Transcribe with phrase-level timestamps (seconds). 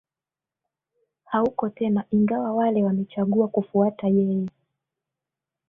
[1.25, 4.47] hauko tena ingawa wale wamechagua kufuata yeye